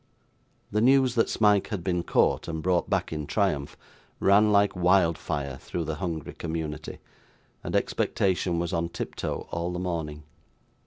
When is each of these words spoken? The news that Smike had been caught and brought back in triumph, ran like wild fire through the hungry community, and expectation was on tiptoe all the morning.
The 0.71 0.81
news 0.81 1.13
that 1.13 1.29
Smike 1.29 1.67
had 1.67 1.83
been 1.83 2.01
caught 2.01 2.47
and 2.47 2.63
brought 2.63 2.89
back 2.89 3.13
in 3.13 3.27
triumph, 3.27 3.77
ran 4.19 4.51
like 4.51 4.75
wild 4.75 5.15
fire 5.15 5.57
through 5.57 5.83
the 5.83 5.97
hungry 6.01 6.33
community, 6.33 6.97
and 7.63 7.75
expectation 7.75 8.57
was 8.57 8.73
on 8.73 8.89
tiptoe 8.89 9.47
all 9.51 9.71
the 9.71 9.77
morning. 9.77 10.23